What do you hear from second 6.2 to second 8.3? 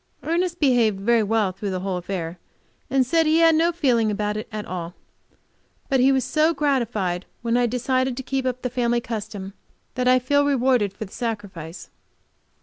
so gratified when I decided to